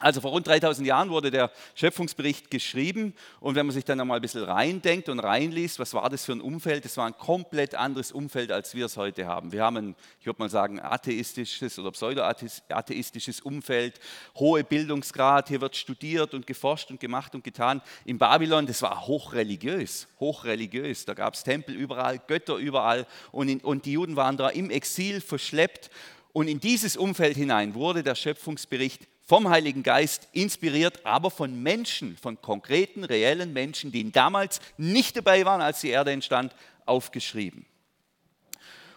[0.01, 4.19] Also vor rund 3000 Jahren wurde der Schöpfungsbericht geschrieben und wenn man sich dann einmal
[4.19, 6.85] ein bisschen reindenkt und reinliest, was war das für ein Umfeld?
[6.85, 9.51] Das war ein komplett anderes Umfeld, als wir es heute haben.
[9.51, 13.99] Wir haben ein, ich würde mal sagen, atheistisches oder pseudo-atheistisches Umfeld,
[14.37, 17.83] hohe Bildungsgrad, hier wird studiert und geforscht und gemacht und getan.
[18.05, 21.07] In Babylon, das war hochreligiös, hochreligiös.
[21.07, 24.71] Da gab es Tempel überall, Götter überall und, in, und die Juden waren da im
[24.71, 25.91] Exil verschleppt
[26.33, 32.17] und in dieses Umfeld hinein wurde der Schöpfungsbericht vom Heiligen Geist inspiriert, aber von Menschen,
[32.17, 36.55] von konkreten, reellen Menschen, die damals nicht dabei waren, als die Erde entstand,
[36.87, 37.67] aufgeschrieben.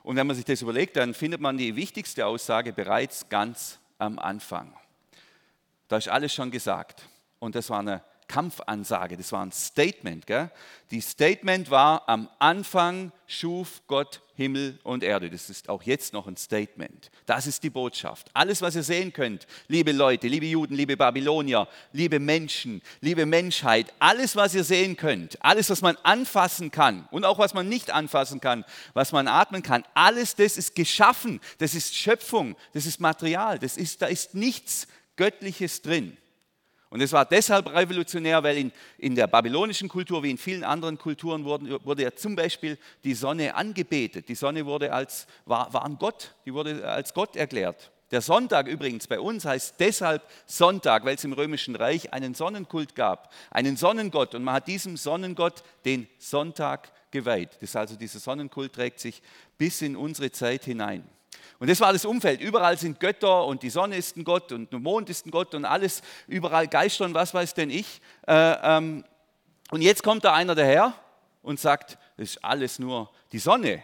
[0.03, 4.19] Und wenn man sich das überlegt, dann findet man die wichtigste Aussage bereits ganz am
[4.19, 4.73] Anfang.
[5.89, 7.03] Da ist alles schon gesagt.
[7.39, 10.25] Und das war eine Kampfansage, das war ein Statement.
[10.25, 10.49] Gell?
[10.91, 15.29] Die Statement war, am Anfang schuf Gott Himmel und Erde.
[15.29, 17.09] Das ist auch jetzt noch ein Statement.
[17.25, 18.29] Das ist die Botschaft.
[18.33, 23.93] Alles, was ihr sehen könnt, liebe Leute, liebe Juden, liebe Babylonier, liebe Menschen, liebe Menschheit,
[23.99, 27.91] alles, was ihr sehen könnt, alles, was man anfassen kann und auch was man nicht
[27.91, 32.99] anfassen kann, was man atmen kann, alles das ist geschaffen, das ist Schöpfung, das ist
[32.99, 36.17] Material, das ist, da ist nichts Göttliches drin.
[36.91, 40.97] Und es war deshalb revolutionär, weil in, in der babylonischen Kultur wie in vielen anderen
[40.97, 44.27] Kulturen wurden, wurde ja zum Beispiel die Sonne angebetet.
[44.27, 47.91] Die Sonne wurde als, war, war ein Gott, die wurde als Gott erklärt.
[48.11, 52.93] Der Sonntag übrigens bei uns heißt deshalb Sonntag, weil es im römischen Reich einen Sonnenkult
[52.93, 54.35] gab, einen Sonnengott.
[54.35, 57.51] Und man hat diesem Sonnengott den Sonntag geweiht.
[57.61, 59.21] Das also dieser Sonnenkult trägt sich
[59.57, 61.05] bis in unsere Zeit hinein.
[61.59, 62.41] Und das war das Umfeld.
[62.41, 65.53] Überall sind Götter und die Sonne ist ein Gott und der Mond ist ein Gott
[65.55, 68.01] und alles, überall Geister und was weiß denn ich.
[68.27, 69.03] Äh, ähm,
[69.71, 70.93] und jetzt kommt da einer daher
[71.41, 73.83] und sagt, das ist alles nur die Sonne.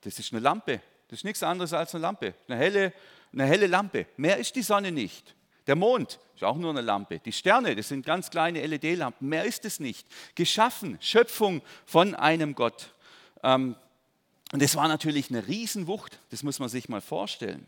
[0.00, 0.80] Das ist eine Lampe.
[1.08, 2.34] Das ist nichts anderes als eine Lampe.
[2.48, 2.92] Eine helle,
[3.32, 4.06] eine helle Lampe.
[4.16, 5.34] Mehr ist die Sonne nicht.
[5.66, 7.18] Der Mond ist auch nur eine Lampe.
[7.18, 9.28] Die Sterne, das sind ganz kleine LED-Lampen.
[9.28, 10.06] Mehr ist es nicht.
[10.34, 12.94] Geschaffen, Schöpfung von einem Gott.
[13.42, 13.76] Ähm,
[14.52, 16.18] und das war natürlich eine Riesenwucht.
[16.30, 17.66] Das muss man sich mal vorstellen.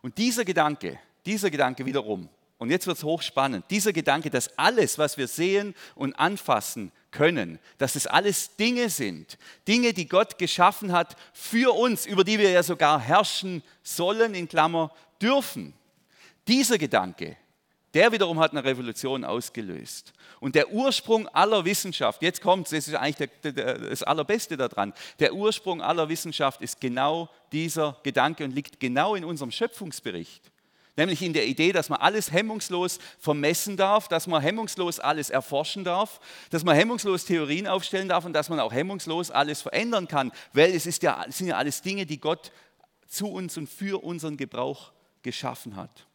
[0.00, 4.98] Und dieser Gedanke, dieser Gedanke wiederum, und jetzt wird es hochspannend, dieser Gedanke, dass alles,
[4.98, 10.92] was wir sehen und anfassen können, dass es alles Dinge sind, Dinge, die Gott geschaffen
[10.92, 15.72] hat für uns, über die wir ja sogar herrschen sollen, in Klammer dürfen.
[16.48, 17.36] Dieser Gedanke,
[17.94, 20.12] der wiederum hat eine Revolution ausgelöst.
[20.40, 24.56] Und der Ursprung aller Wissenschaft, jetzt kommt es, das ist eigentlich der, der, das Allerbeste
[24.56, 30.50] daran, der Ursprung aller Wissenschaft ist genau dieser Gedanke und liegt genau in unserem Schöpfungsbericht.
[30.96, 35.84] Nämlich in der Idee, dass man alles hemmungslos vermessen darf, dass man hemmungslos alles erforschen
[35.84, 36.18] darf,
[36.50, 40.74] dass man hemmungslos Theorien aufstellen darf und dass man auch hemmungslos alles verändern kann, weil
[40.74, 42.50] es, ist ja, es sind ja alles Dinge, die Gott
[43.06, 44.90] zu uns und für unseren Gebrauch
[45.22, 46.07] geschaffen hat.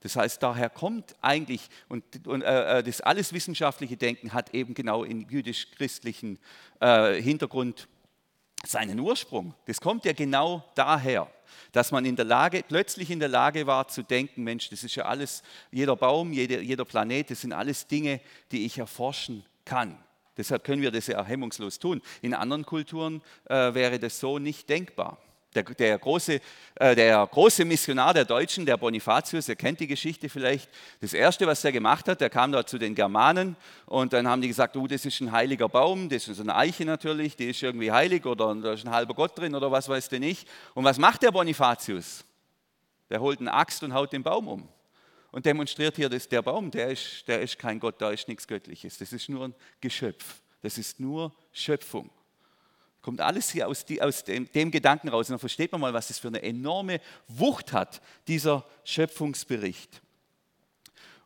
[0.00, 4.74] Das heißt, daher kommt eigentlich, und, und äh, äh, das alles wissenschaftliche Denken hat eben
[4.74, 6.38] genau im jüdisch-christlichen
[6.80, 7.88] äh, Hintergrund
[8.64, 9.54] seinen Ursprung.
[9.66, 11.28] Das kommt ja genau daher,
[11.72, 14.94] dass man in der Lage, plötzlich in der Lage war zu denken, Mensch, das ist
[14.94, 18.20] ja alles, jeder Baum, jeder, jeder Planet, das sind alles Dinge,
[18.52, 19.98] die ich erforschen kann.
[20.36, 22.00] Deshalb können wir das ja hemmungslos tun.
[22.22, 25.18] In anderen Kulturen äh, wäre das so nicht denkbar.
[25.54, 26.40] Der, der, große,
[26.74, 30.68] äh, der große Missionar der Deutschen, der Bonifatius, ihr kennt die Geschichte vielleicht.
[31.00, 33.56] Das Erste, was er gemacht hat, der kam da zu den Germanen
[33.86, 36.84] und dann haben die gesagt, oh, das ist ein heiliger Baum, das ist eine Eiche
[36.84, 40.10] natürlich, die ist irgendwie heilig oder da ist ein halber Gott drin oder was weiß
[40.10, 40.44] denn ich.
[40.74, 42.24] Und was macht der Bonifatius?
[43.08, 44.68] Der holt eine Axt und haut den Baum um
[45.30, 48.46] und demonstriert hier, dass der Baum, der ist, der ist kein Gott, da ist nichts
[48.46, 48.98] Göttliches.
[48.98, 50.40] Das ist nur ein Geschöpf.
[50.62, 52.10] Das ist nur Schöpfung.
[53.08, 55.30] Kommt alles hier aus, die, aus dem, dem, Gedanken raus.
[55.30, 60.02] Und dann versteht man mal, was das für eine enorme Wucht hat, dieser Schöpfungsbericht.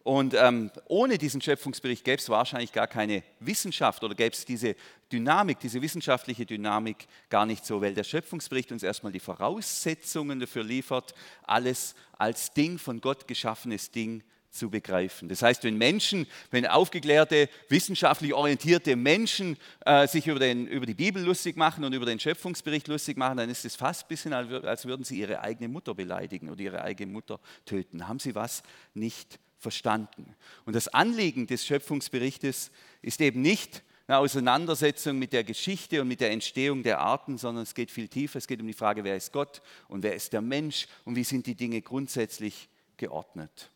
[0.04, 4.76] Und ähm, ohne diesen Schöpfungsbericht gäbe es wahrscheinlich gar keine Wissenschaft oder gäbe es diese
[5.10, 10.62] Dynamik, diese wissenschaftliche Dynamik gar nicht so, weil der Schöpfungsbericht uns erstmal die Voraussetzungen dafür
[10.62, 15.28] liefert, alles als Ding von Gott geschaffenes Ding zu begreifen.
[15.28, 20.94] Das heißt, wenn Menschen, wenn aufgeklärte, wissenschaftlich orientierte Menschen äh, sich über, den, über die
[20.94, 24.32] Bibel lustig machen und über den Schöpfungsbericht lustig machen, dann ist es fast ein bisschen,
[24.32, 28.06] als würden sie ihre eigene Mutter beleidigen oder ihre eigene Mutter töten.
[28.06, 28.62] Haben sie was
[28.94, 30.36] nicht verstanden?
[30.66, 36.20] Und das Anliegen des Schöpfungsberichtes ist eben nicht eine Auseinandersetzung mit der Geschichte und mit
[36.20, 38.36] der Entstehung der Arten, sondern es geht viel tiefer.
[38.36, 41.24] Es geht um die Frage, wer ist Gott und wer ist der Mensch und wie
[41.24, 43.71] sind die Dinge grundsätzlich geordnet.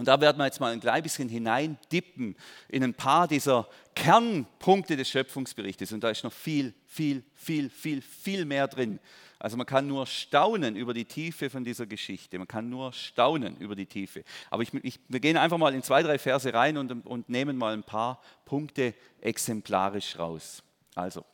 [0.00, 2.34] Und da werden wir jetzt mal ein klein bisschen hineindippen
[2.70, 5.92] in ein paar dieser Kernpunkte des Schöpfungsberichtes.
[5.92, 8.98] Und da ist noch viel, viel, viel, viel, viel mehr drin.
[9.38, 12.38] Also man kann nur staunen über die Tiefe von dieser Geschichte.
[12.38, 14.24] Man kann nur staunen über die Tiefe.
[14.48, 17.58] Aber ich, ich, wir gehen einfach mal in zwei, drei Verse rein und, und nehmen
[17.58, 20.62] mal ein paar Punkte exemplarisch raus.
[20.94, 21.26] Also,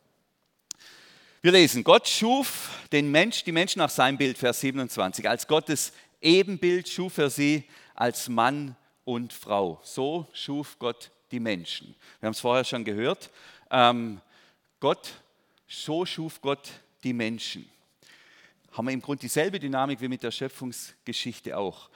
[1.41, 5.29] wir lesen, Gott schuf den Mensch, die Menschen nach seinem Bild, Vers 27.
[5.29, 7.65] Als Gottes Ebenbild schuf er sie
[7.97, 9.81] als Mann und Frau.
[9.83, 11.95] So schuf Gott die Menschen.
[12.21, 13.31] Wir haben es vorher schon gehört.
[13.71, 14.21] Ähm,
[14.81, 15.15] Gott,
[15.67, 16.71] so schuf Gott
[17.03, 17.69] die Menschen.
[18.73, 21.89] Haben wir im Grunde dieselbe Dynamik wie mit der Schöpfungsgeschichte auch.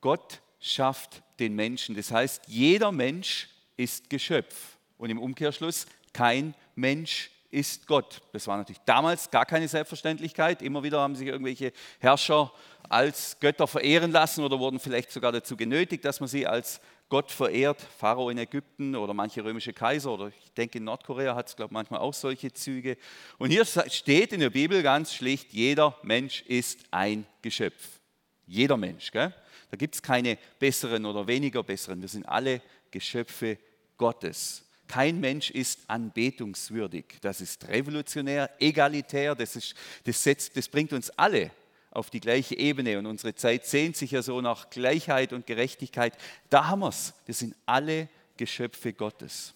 [0.00, 1.96] Gott schafft den Menschen.
[1.96, 4.76] Das heißt, jeder Mensch ist Geschöpf.
[4.98, 8.20] Und im Umkehrschluss, kein Mensch ist Gott.
[8.32, 10.62] Das war natürlich damals gar keine Selbstverständlichkeit.
[10.62, 12.52] Immer wieder haben sich irgendwelche Herrscher
[12.88, 17.30] als Götter verehren lassen oder wurden vielleicht sogar dazu genötigt, dass man sie als Gott
[17.30, 17.80] verehrt.
[17.98, 21.70] Pharao in Ägypten oder manche römische Kaiser oder ich denke in Nordkorea hat es, glaube
[21.70, 22.96] ich, manchmal auch solche Züge.
[23.38, 28.00] Und hier steht in der Bibel ganz schlicht, jeder Mensch ist ein Geschöpf.
[28.46, 29.10] Jeder Mensch.
[29.10, 29.34] Gell?
[29.70, 32.00] Da gibt es keine besseren oder weniger besseren.
[32.00, 33.58] Wir sind alle Geschöpfe
[33.96, 34.67] Gottes.
[34.88, 37.18] Kein Mensch ist anbetungswürdig.
[37.20, 39.74] Das ist revolutionär, egalitär, das, ist,
[40.04, 41.50] das, setzt, das bringt uns alle
[41.90, 46.14] auf die gleiche Ebene und unsere Zeit sehnt sich ja so nach Gleichheit und Gerechtigkeit.
[46.50, 47.14] Da haben wir es.
[47.26, 49.54] Wir sind alle Geschöpfe Gottes.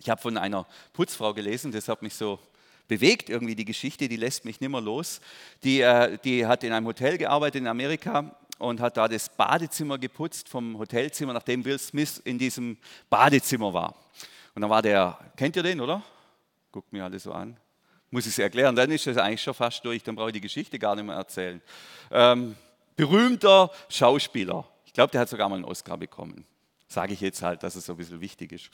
[0.00, 2.40] Ich habe von einer Putzfrau gelesen, das hat mich so
[2.88, 5.20] bewegt irgendwie die Geschichte, die lässt mich nimmer los.
[5.62, 9.98] Die, äh, die hat in einem Hotel gearbeitet in Amerika und hat da das Badezimmer
[9.98, 12.78] geputzt vom Hotelzimmer, nachdem Will Smith in diesem
[13.10, 13.94] Badezimmer war.
[14.54, 16.02] Und dann war der, kennt ihr den, oder?
[16.70, 17.56] Guckt mir alle so an.
[18.10, 20.40] Muss ich es erklären, dann ist es eigentlich schon fast durch, dann brauche ich die
[20.40, 21.60] Geschichte gar nicht mehr erzählen.
[22.10, 22.54] Ähm,
[22.94, 24.68] berühmter Schauspieler.
[24.84, 26.44] Ich glaube, der hat sogar mal einen Oscar bekommen.
[26.86, 28.70] Sage ich jetzt halt, dass es so ein bisschen wichtig ist.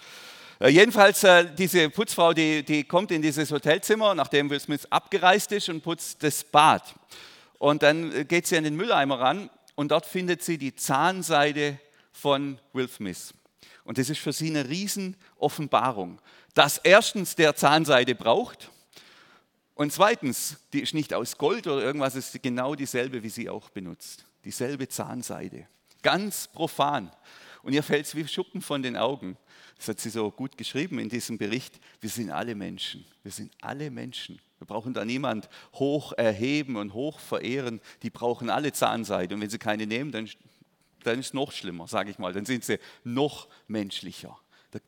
[0.60, 5.52] Äh, jedenfalls, äh, diese Putzfrau, die, die kommt in dieses Hotelzimmer, nachdem Will Smith abgereist
[5.52, 6.94] ist und putzt das Bad.
[7.58, 11.78] Und dann äh, geht sie an den Mülleimer ran und dort findet sie die Zahnseide
[12.10, 13.32] von Will Smith.
[13.84, 16.20] Und das ist für sie eine Riesenoffenbarung,
[16.52, 18.72] dass erstens der Zahnseide braucht
[19.76, 23.70] und zweitens, die ist nicht aus Gold oder irgendwas, ist genau dieselbe, wie sie auch
[23.70, 24.26] benutzt.
[24.44, 25.68] Dieselbe Zahnseide.
[26.02, 27.12] Ganz profan.
[27.62, 29.36] Und ihr fällt es wie Schuppen von den Augen.
[29.76, 31.78] Das hat sie so gut geschrieben in diesem Bericht.
[32.00, 33.04] Wir sind alle Menschen.
[33.22, 34.40] Wir sind alle Menschen.
[34.58, 37.80] Wir brauchen da niemand hoch erheben und hoch verehren.
[38.02, 39.34] Die brauchen alle Zahnseide.
[39.34, 40.28] Und wenn sie keine nehmen, dann,
[41.04, 42.32] dann ist es noch schlimmer, sage ich mal.
[42.32, 44.38] Dann sind sie noch menschlicher.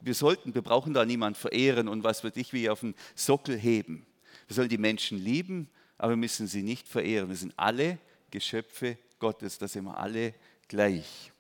[0.01, 3.57] Wir sollten, wir brauchen da niemand verehren und was wird ich wie auf den Sockel
[3.57, 4.07] heben.
[4.47, 7.29] Wir sollen die Menschen lieben, aber wir müssen sie nicht verehren.
[7.29, 7.99] Wir sind alle
[8.31, 10.35] Geschöpfe Gottes, da sind wir alle
[10.69, 11.33] gleich.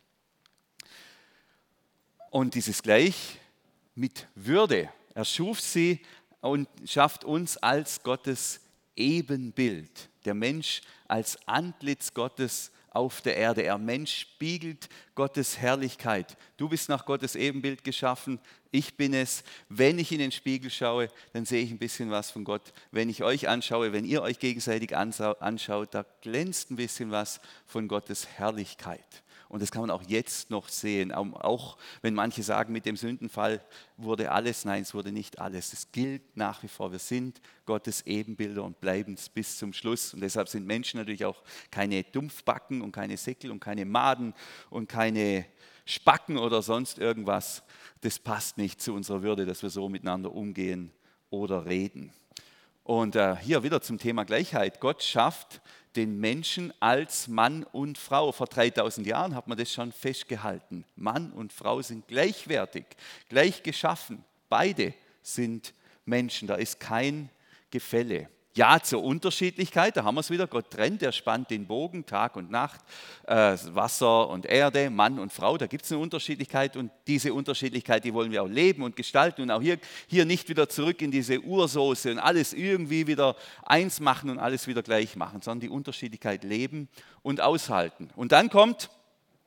[2.30, 3.38] Und dieses Gleich
[3.94, 4.88] mit Würde.
[5.14, 6.00] Er schuf sie
[6.40, 8.60] und schafft uns als Gottes
[8.96, 10.08] Ebenbild.
[10.24, 13.62] Der Mensch als Antlitz Gottes auf der Erde.
[13.62, 16.36] Er Mensch spiegelt Gottes Herrlichkeit.
[16.56, 18.40] Du bist nach Gottes Ebenbild geschaffen,
[18.72, 19.42] ich bin es.
[19.68, 22.72] Wenn ich in den Spiegel schaue, dann sehe ich ein bisschen was von Gott.
[22.90, 27.88] Wenn ich euch anschaue, wenn ihr euch gegenseitig anschaut, da glänzt ein bisschen was von
[27.88, 29.22] Gottes Herrlichkeit.
[29.50, 31.10] Und das kann man auch jetzt noch sehen.
[31.10, 33.60] Auch wenn manche sagen, mit dem Sündenfall
[33.96, 34.64] wurde alles.
[34.64, 35.72] Nein, es wurde nicht alles.
[35.72, 36.92] Es gilt nach wie vor.
[36.92, 40.14] Wir sind Gottes Ebenbilder und bleiben es bis zum Schluss.
[40.14, 44.34] Und deshalb sind Menschen natürlich auch keine Dumpfbacken und keine Säckel und keine Maden
[44.70, 45.46] und keine
[45.84, 47.64] Spacken oder sonst irgendwas.
[48.02, 50.92] Das passt nicht zu unserer Würde, dass wir so miteinander umgehen
[51.28, 52.12] oder reden.
[52.84, 54.80] Und äh, hier wieder zum Thema Gleichheit.
[54.80, 55.60] Gott schafft
[55.96, 58.32] den Menschen als Mann und Frau.
[58.32, 60.84] Vor 3000 Jahren hat man das schon festgehalten.
[60.96, 62.84] Mann und Frau sind gleichwertig,
[63.28, 64.24] gleich geschaffen.
[64.48, 65.74] Beide sind
[66.04, 67.30] Menschen, da ist kein
[67.70, 68.28] Gefälle.
[68.56, 70.48] Ja zur Unterschiedlichkeit, da haben wir es wieder.
[70.48, 72.80] Gott trennt, er spannt den Bogen, Tag und Nacht,
[73.26, 78.04] äh, Wasser und Erde, Mann und Frau, da gibt es eine Unterschiedlichkeit und diese Unterschiedlichkeit,
[78.04, 81.12] die wollen wir auch leben und gestalten und auch hier, hier nicht wieder zurück in
[81.12, 85.68] diese Ursoße und alles irgendwie wieder eins machen und alles wieder gleich machen, sondern die
[85.68, 86.88] Unterschiedlichkeit leben
[87.22, 88.10] und aushalten.
[88.16, 88.90] Und dann kommt,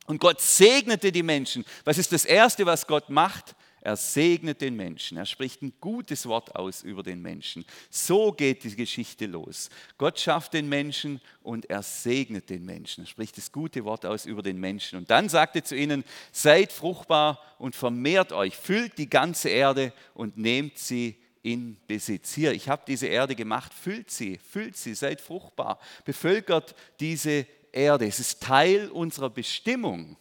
[0.06, 1.66] und Gott segnete die Menschen.
[1.84, 3.56] Was ist das Erste, was Gott macht?
[3.86, 5.18] Er segnet den Menschen.
[5.18, 7.66] Er spricht ein gutes Wort aus über den Menschen.
[7.90, 9.70] So geht die Geschichte los.
[9.98, 13.04] Gott schafft den Menschen und er segnet den Menschen.
[13.04, 14.98] Er spricht das gute Wort aus über den Menschen.
[14.98, 19.92] Und dann sagt er zu ihnen, seid fruchtbar und vermehrt euch, füllt die ganze Erde
[20.14, 22.34] und nehmt sie in Besitz.
[22.34, 28.08] Hier, ich habe diese Erde gemacht, füllt sie, füllt sie, seid fruchtbar, bevölkert diese Erde.
[28.08, 30.16] Es ist Teil unserer Bestimmung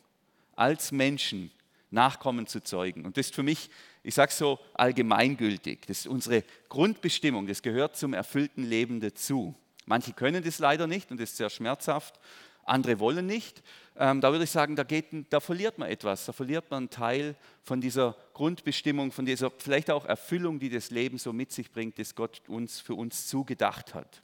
[0.56, 1.52] als Menschen,
[1.92, 3.04] Nachkommen zu zeugen.
[3.04, 3.70] Und das ist für mich,
[4.02, 5.86] ich sage so, allgemeingültig.
[5.86, 9.54] Das ist unsere Grundbestimmung, das gehört zum erfüllten Leben dazu.
[9.86, 12.18] Manche können das leider nicht und das ist sehr schmerzhaft.
[12.64, 13.62] Andere wollen nicht.
[13.96, 16.24] Ähm, da würde ich sagen, da, geht, da verliert man etwas.
[16.24, 20.90] Da verliert man einen Teil von dieser Grundbestimmung, von dieser vielleicht auch Erfüllung, die das
[20.90, 24.22] Leben so mit sich bringt, das Gott uns für uns zugedacht hat.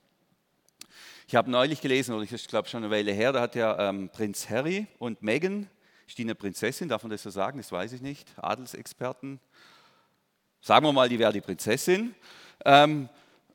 [1.26, 4.08] Ich habe neulich gelesen, oder ich glaube schon eine Weile her, da hat ja ähm,
[4.08, 5.68] Prinz Harry und Meghan
[6.18, 6.88] eine Prinzessin?
[6.88, 7.58] Darf man das so sagen?
[7.58, 8.32] Das weiß ich nicht.
[8.36, 9.40] Adelsexperten.
[10.60, 12.14] Sagen wir mal, die wäre die Prinzessin.
[12.64, 13.08] Ähm,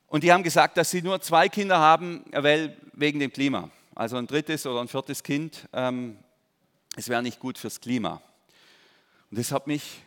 [0.07, 3.69] und die haben gesagt, dass sie nur zwei Kinder haben, weil wegen dem Klima.
[3.95, 6.17] Also ein drittes oder ein viertes Kind, ähm,
[6.95, 8.21] es wäre nicht gut fürs Klima.
[9.31, 10.03] Und das hat mich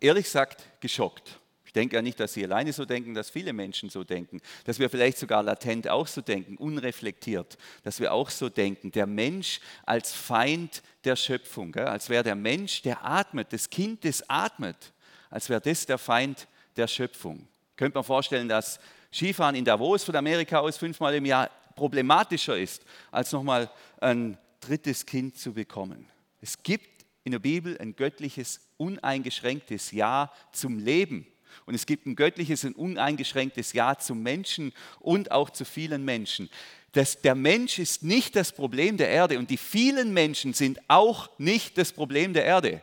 [0.00, 1.38] ehrlich gesagt geschockt
[1.76, 4.90] denke ja nicht, dass Sie alleine so denken, dass viele Menschen so denken, dass wir
[4.90, 8.90] vielleicht sogar latent auch so denken, unreflektiert, dass wir auch so denken.
[8.90, 11.86] Der Mensch als Feind der Schöpfung, gell?
[11.86, 14.92] als wäre der Mensch, der atmet, das Kind, das atmet,
[15.30, 17.48] als wäre das der Feind der Schöpfung.
[17.76, 18.78] Könnte man vorstellen, dass
[19.12, 25.06] Skifahren in Davos von Amerika aus fünfmal im Jahr problematischer ist, als nochmal ein drittes
[25.06, 26.06] Kind zu bekommen.
[26.40, 31.26] Es gibt in der Bibel ein göttliches, uneingeschränktes Ja zum Leben.
[31.64, 36.50] Und es gibt ein göttliches und uneingeschränktes Ja zum Menschen und auch zu vielen Menschen.
[36.96, 41.28] Das, der Mensch ist nicht das Problem der Erde und die vielen Menschen sind auch
[41.36, 42.80] nicht das Problem der Erde.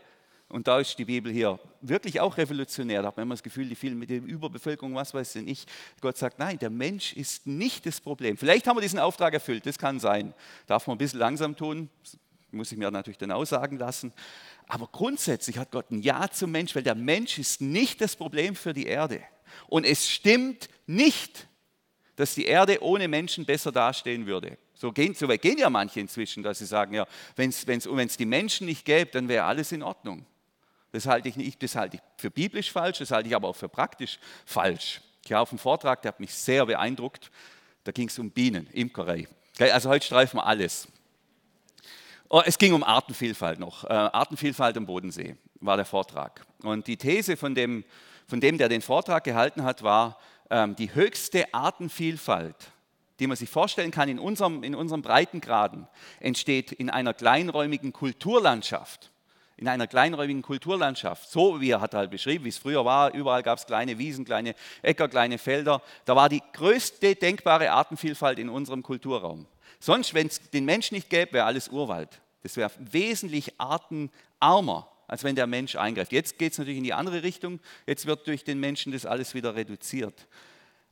[0.49, 3.01] Und da ist die Bibel hier wirklich auch revolutionär.
[3.01, 5.65] Da hat man immer das Gefühl, die vielen mit der Überbevölkerung, was weiß denn ich.
[5.99, 8.37] Gott sagt, nein, der Mensch ist nicht das Problem.
[8.37, 10.35] Vielleicht haben wir diesen Auftrag erfüllt, das kann sein.
[10.67, 11.89] Darf man ein bisschen langsam tun,
[12.51, 14.13] muss ich mir natürlich dann aussagen lassen.
[14.67, 18.55] Aber grundsätzlich hat Gott ein Ja zum Mensch, weil der Mensch ist nicht das Problem
[18.55, 19.23] für die Erde.
[19.69, 21.47] Und es stimmt nicht,
[22.15, 24.57] dass die Erde ohne Menschen besser dastehen würde.
[24.73, 28.25] So, gehen, so weit gehen ja manche inzwischen, dass sie sagen, ja, wenn es die
[28.25, 30.25] Menschen nicht gäbe, dann wäre alles in Ordnung.
[30.91, 33.55] Das halte ich nicht, das halte ich für biblisch falsch, das halte ich aber auch
[33.55, 35.01] für praktisch falsch.
[35.25, 37.31] Ich war auf einem Vortrag, der hat mich sehr beeindruckt.
[37.83, 39.27] Da ging es um Bienen, Imkerei.
[39.59, 40.87] Also heute streifen wir alles.
[42.29, 43.83] Oh, es ging um Artenvielfalt noch.
[43.85, 46.45] Äh, Artenvielfalt am Bodensee war der Vortrag.
[46.61, 47.83] Und die These von dem,
[48.27, 50.19] von dem der den Vortrag gehalten hat, war,
[50.51, 52.71] die höchste Artenvielfalt,
[53.19, 55.87] die man sich vorstellen kann in unserem, in unserem Breitengraden,
[56.19, 59.11] entsteht in einer kleinräumigen Kulturlandschaft.
[59.55, 63.43] In einer kleinräumigen Kulturlandschaft, so wie er hat halt beschrieben, wie es früher war, überall
[63.43, 65.81] gab es kleine Wiesen, kleine Äcker, kleine Felder.
[66.05, 69.45] Da war die größte denkbare Artenvielfalt in unserem Kulturraum.
[69.79, 72.19] Sonst, wenn es den Menschen nicht gäbe, wäre alles Urwald.
[72.41, 76.11] Das wäre wesentlich artenarmer, als wenn der Mensch eingreift.
[76.11, 77.59] Jetzt geht es natürlich in die andere Richtung.
[77.85, 80.25] Jetzt wird durch den Menschen das alles wieder reduziert.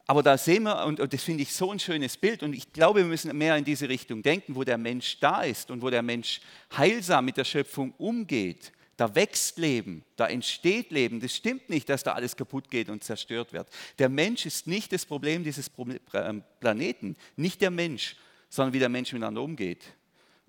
[0.05, 2.99] Aber da sehen wir, und, das finde ich so ein schönes Bild, und ich glaube,
[2.99, 6.03] wir müssen mehr in diese Richtung denken, wo der Mensch da ist und wo der
[6.03, 6.39] Mensch
[6.77, 8.71] heilsam mit der Schöpfung umgeht.
[8.95, 11.19] Da wächst Leben, da entsteht Leben.
[11.19, 13.69] Das stimmt nicht, dass da alles kaputt geht und zerstört wird.
[13.97, 15.71] Der Mensch ist nicht das Problem dieses
[16.13, 18.17] ähm, Planeten, nicht der Mensch,
[18.49, 19.83] sondern wie der Mensch miteinander umgeht.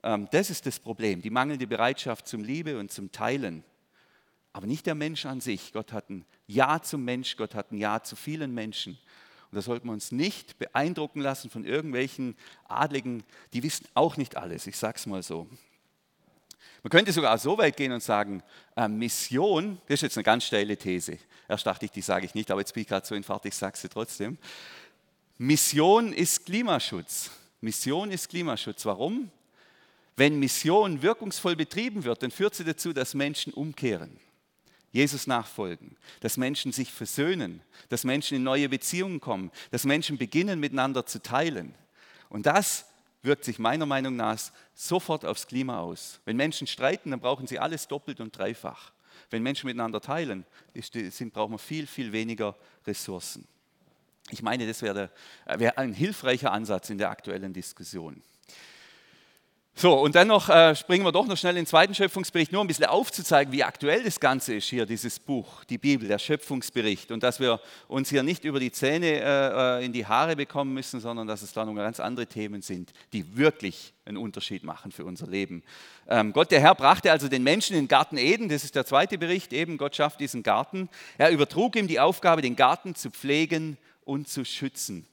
[0.03, 3.65] Ähm, das ist das Problem, die mangelnde Bereitschaft zum Liebe und zum Teilen.
[4.53, 5.73] Aber nicht der Mensch an sich.
[5.73, 8.99] Gott hat ein Ja zum Mensch, Gott hat ein Ja zu vielen Menschen.
[9.51, 12.37] Und da sollten wir uns nicht beeindrucken lassen von irgendwelchen
[12.69, 15.47] Adligen, die wissen auch nicht alles, ich sage es mal so.
[16.83, 18.43] Man könnte sogar so weit gehen und sagen,
[18.77, 21.19] äh, Mission, das ist jetzt eine ganz steile These.
[21.49, 23.45] Erst dachte ich, die sage ich nicht, aber jetzt bin ich gerade so in Fahrt,
[23.45, 24.37] ich sage sie trotzdem.
[25.39, 27.31] Mission ist Klimaschutz.
[27.61, 28.85] Mission ist Klimaschutz.
[28.85, 29.31] Warum?
[30.17, 34.19] Wenn Mission wirkungsvoll betrieben wird, dann führt sie dazu, dass Menschen umkehren,
[34.93, 40.61] Jesus nachfolgen, dass Menschen sich versöhnen, dass Menschen in neue Beziehungen kommen, dass Menschen beginnen
[40.61, 41.75] miteinander zu teilen.
[42.29, 42.87] Und das
[43.23, 44.39] wirkt sich meiner Meinung nach
[44.75, 46.21] sofort aufs Klima aus.
[46.25, 48.93] Wenn Menschen streiten, dann brauchen sie alles doppelt und dreifach.
[49.31, 50.45] Wenn Menschen miteinander teilen,
[50.75, 53.47] sind, brauchen wir viel, viel weniger Ressourcen.
[54.31, 55.11] Ich meine, das wäre,
[55.47, 58.23] wäre ein hilfreicher Ansatz in der aktuellen Diskussion.
[59.75, 62.63] So, und dann noch äh, springen wir doch noch schnell in den zweiten Schöpfungsbericht, nur
[62.63, 67.11] ein bisschen aufzuzeigen, wie aktuell das Ganze ist hier, dieses Buch, die Bibel, der Schöpfungsbericht.
[67.11, 67.59] Und dass wir
[67.89, 71.41] uns hier nicht über die Zähne äh, äh, in die Haare bekommen müssen, sondern dass
[71.41, 75.63] es da noch ganz andere Themen sind, die wirklich einen Unterschied machen für unser Leben.
[76.07, 78.85] Ähm, Gott, der Herr, brachte also den Menschen in den Garten Eden, das ist der
[78.85, 80.91] zweite Bericht, eben Gott schafft diesen Garten.
[81.17, 85.07] Er übertrug ihm die Aufgabe, den Garten zu pflegen und zu schützen.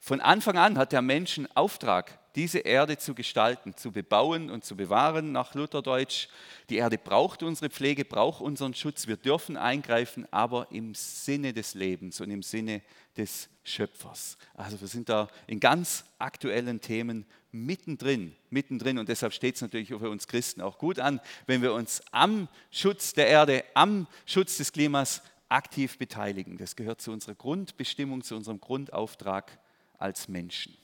[0.00, 4.64] Von Anfang an hat der Mensch einen Auftrag, diese Erde zu gestalten, zu bebauen und
[4.64, 6.28] zu bewahren, nach Lutherdeutsch.
[6.68, 9.06] Die Erde braucht unsere Pflege, braucht unseren Schutz.
[9.06, 12.82] Wir dürfen eingreifen, aber im Sinne des Lebens und im Sinne
[13.16, 14.36] des Schöpfers.
[14.54, 18.98] Also wir sind da in ganz aktuellen Themen mittendrin, mittendrin.
[18.98, 22.48] Und deshalb steht es natürlich für uns Christen auch gut an, wenn wir uns am
[22.70, 26.58] Schutz der Erde, am Schutz des Klimas aktiv beteiligen.
[26.58, 29.58] Das gehört zu unserer Grundbestimmung, zu unserem Grundauftrag
[29.98, 30.76] als Menschen.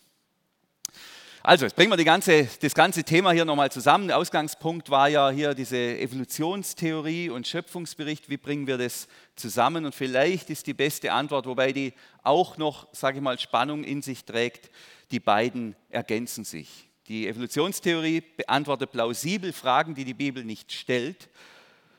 [1.44, 4.06] Also, jetzt bringen wir ganze, das ganze Thema hier nochmal zusammen.
[4.06, 8.30] Der Ausgangspunkt war ja hier diese Evolutionstheorie und Schöpfungsbericht.
[8.30, 9.84] Wie bringen wir das zusammen?
[9.84, 14.02] Und vielleicht ist die beste Antwort, wobei die auch noch, sage ich mal, Spannung in
[14.02, 14.70] sich trägt,
[15.10, 16.88] die beiden ergänzen sich.
[17.08, 21.28] Die Evolutionstheorie beantwortet plausibel Fragen, die die Bibel nicht stellt.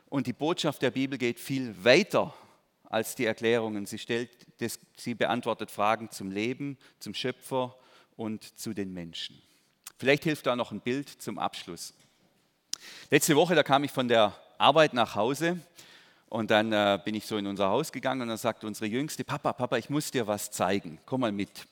[0.07, 2.33] Und die Botschaft der Bibel geht viel weiter
[2.85, 3.87] als die Erklärungen.
[3.87, 4.29] Sie, stellt,
[4.95, 7.75] sie beantwortet Fragen zum Leben, zum Schöpfer
[8.17, 9.41] und zu den Menschen.
[9.97, 11.93] Vielleicht hilft da noch ein Bild zum Abschluss.
[13.09, 15.59] Letzte Woche, da kam ich von der Arbeit nach Hause
[16.29, 19.23] und dann äh, bin ich so in unser Haus gegangen und dann sagte unsere Jüngste,
[19.23, 21.67] Papa, Papa, ich muss dir was zeigen, komm mal mit.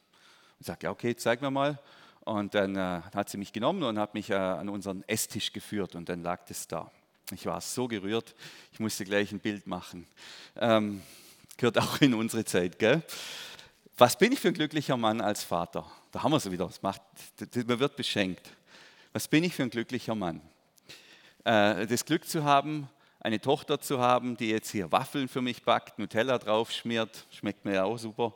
[0.59, 1.79] Ich sagte, ja okay, zeig mir mal.
[2.21, 5.95] Und dann äh, hat sie mich genommen und hat mich äh, an unseren Esstisch geführt
[5.95, 6.91] und dann lag das da.
[7.31, 8.35] Ich war so gerührt,
[8.71, 10.05] ich musste gleich ein Bild machen.
[10.55, 11.01] Ähm,
[11.57, 13.01] gehört auch in unsere Zeit, gell?
[14.01, 15.85] Was bin ich für ein glücklicher Mann als Vater?
[16.11, 16.65] Da haben wir es wieder.
[16.65, 17.03] Das macht,
[17.67, 18.49] man wird beschenkt.
[19.13, 20.41] Was bin ich für ein glücklicher Mann?
[21.43, 25.61] Äh, das Glück zu haben, eine Tochter zu haben, die jetzt hier Waffeln für mich
[25.61, 28.33] backt, Nutella draufschmiert, schmeckt mir ja auch super,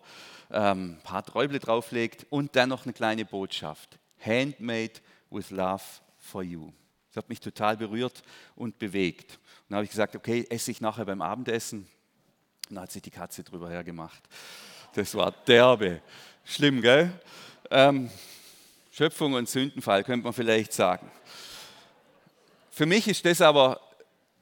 [0.51, 3.97] ähm, ein paar Träuble drauflegt und dann noch eine kleine Botschaft.
[4.23, 5.81] Handmade with love
[6.19, 6.71] for you.
[7.07, 8.21] Das hat mich total berührt
[8.55, 9.31] und bewegt.
[9.31, 11.87] Und dann habe ich gesagt, okay, esse ich nachher beim Abendessen.
[12.69, 14.21] Und dann hat sich die Katze drüber hergemacht.
[14.95, 16.01] Das war derbe.
[16.45, 17.11] Schlimm, gell?
[17.69, 18.09] Ähm,
[18.91, 21.11] Schöpfung und Sündenfall könnte man vielleicht sagen.
[22.71, 23.81] Für mich ist das aber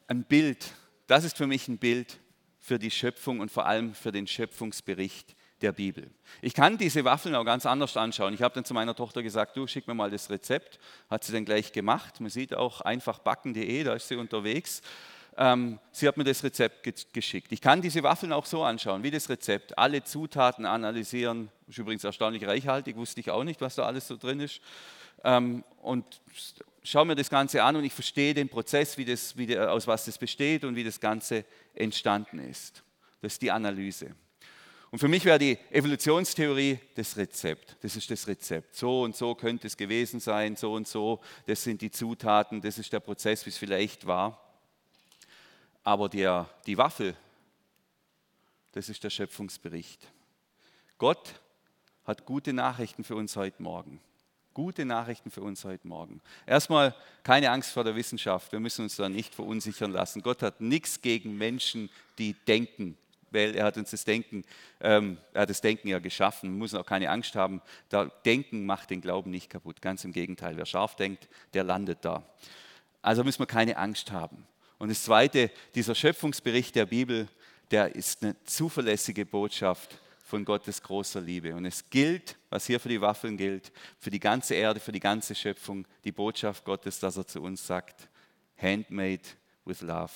[0.08, 0.72] ein Bild,
[1.08, 2.20] das ist für mich ein Bild
[2.60, 6.12] für die Schöpfung und vor allem für den Schöpfungsbericht der Bibel.
[6.44, 8.36] Ich kann diese Waffeln auch ganz anders anschauen.
[8.36, 10.80] Ich habe dann zu meiner Tochter gesagt, du schick mir mal das Rezept.
[11.10, 12.20] Hat sie dann gleich gemacht.
[12.20, 14.84] Man sieht auch einfachbacken.de, da ist sie unterwegs.
[15.38, 17.52] Ähm, sie hat mir das Rezept ge geschickt.
[17.52, 19.78] Ich kann diese Waffeln auch so anschauen, wie das Rezept.
[19.78, 21.50] Alle Zutaten analysieren.
[21.68, 24.62] Ist übrigens erstaunlich reichhaltig, wusste ich auch nicht, was da alles so drin ist.
[25.24, 26.22] Ähm, und
[26.84, 29.88] schaue mir das Ganze an und ich verstehe den Prozess, wie das, wie der, aus
[29.88, 32.84] was das besteht und wie das Ganze entstanden ist.
[33.22, 34.16] Das ist die Analyse.
[34.92, 37.78] Und für mich wäre die Evolutionstheorie das Rezept.
[37.82, 38.76] Das ist das Rezept.
[38.76, 41.20] So und so könnte es gewesen sein, so und so.
[41.48, 44.43] Das sind die Zutaten, das ist der Prozess, wie es vielleicht war.
[45.84, 47.16] Aber der, die Waffel,
[48.72, 50.08] das ist der Schöpfungsbericht.
[50.98, 51.40] Gott
[52.06, 54.00] hat gute Nachrichten für uns heute Morgen.
[54.54, 56.22] Gute Nachrichten für uns heute Morgen.
[56.46, 58.52] Erstmal keine Angst vor der Wissenschaft.
[58.52, 60.22] Wir müssen uns da nicht verunsichern lassen.
[60.22, 62.96] Gott hat nichts gegen Menschen, die denken,
[63.32, 64.44] weil er hat uns das Denken,
[64.80, 66.52] ähm, er hat das Denken ja geschaffen.
[66.52, 67.62] Man muss auch keine Angst haben.
[67.90, 69.82] Da Denken macht den Glauben nicht kaputt.
[69.82, 70.56] Ganz im Gegenteil.
[70.56, 72.24] Wer scharf denkt, der landet da.
[73.02, 74.48] Also müssen wir keine Angst haben.
[74.84, 77.30] Und das Zweite, dieser Schöpfungsbericht der Bibel,
[77.72, 81.56] der ist eine zuverlässige Botschaft von Gottes großer Liebe.
[81.56, 85.00] Und es gilt, was hier für die Waffeln gilt, für die ganze Erde, für die
[85.00, 88.10] ganze Schöpfung, die Botschaft Gottes, dass er zu uns sagt,
[88.58, 89.24] handmade
[89.64, 90.12] with love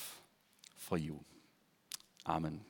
[0.76, 1.18] for you.
[2.24, 2.67] Amen.